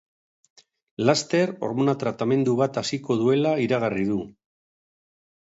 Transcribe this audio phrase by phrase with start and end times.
[1.09, 4.19] Laster, hormona tratamendu bat hasiko duela iragarri du.